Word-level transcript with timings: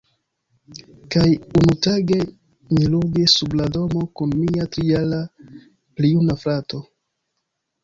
Kaj 1.15 1.25
unutage, 1.63 2.17
mi 2.71 2.87
ludis 2.95 3.37
sub 3.43 3.55
la 3.61 3.69
domo 3.77 4.07
kun 4.21 4.35
mia 4.41 4.67
tri-jara-plijuna 4.73 6.41
frato. 6.45 6.85